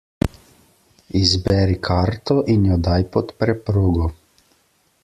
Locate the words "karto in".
1.89-2.67